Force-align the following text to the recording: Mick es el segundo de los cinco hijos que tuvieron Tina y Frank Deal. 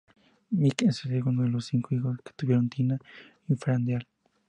Mick 0.51 0.81
es 0.87 1.05
el 1.05 1.11
segundo 1.11 1.43
de 1.43 1.49
los 1.49 1.65
cinco 1.65 1.93
hijos 1.93 2.17
que 2.25 2.33
tuvieron 2.35 2.69
Tina 2.69 2.97
y 3.47 3.53
Frank 3.53 3.81
Deal. 3.85 4.07